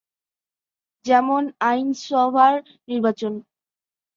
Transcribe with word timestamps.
যেমন 1.05 1.41
আইনসভার 1.69 2.55
নির্বাচন। 2.87 3.33